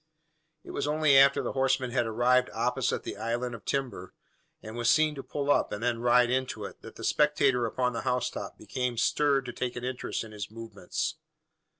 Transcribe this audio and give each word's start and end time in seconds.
It 0.63 0.71
was 0.71 0.87
only 0.87 1.15
after 1.15 1.43
the 1.43 1.51
horseman 1.51 1.91
had 1.91 2.07
arrived 2.07 2.49
opposite 2.55 3.03
the 3.03 3.17
island 3.17 3.53
of 3.53 3.65
timber, 3.65 4.15
and 4.63 4.75
was 4.75 4.89
seen 4.89 5.13
to 5.13 5.21
pull 5.21 5.51
up, 5.51 5.71
and 5.71 5.83
then 5.83 5.99
ride 6.01 6.31
into 6.31 6.63
it, 6.65 6.81
that 6.81 6.95
the 6.95 7.03
spectator 7.03 7.67
upon 7.67 7.93
the 7.93 8.01
housetop 8.01 8.57
became 8.57 8.97
stirred 8.97 9.45
to 9.45 9.53
take 9.53 9.75
an 9.75 9.83
interest 9.85 10.23
in 10.23 10.31
his 10.31 10.49
movements. 10.49 11.17